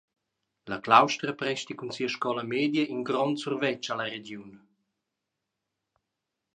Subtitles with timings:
[0.71, 4.51] La claustra presti cun sia scola media in grond survetsch alla regiun.